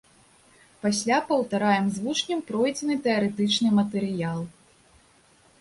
Пасля 0.85 1.19
паўтараем 1.29 1.85
з 1.97 2.01
вучнем 2.05 2.39
пройдзены 2.47 2.95
тэарэтычны 3.09 3.69
матэрыял. 3.81 4.41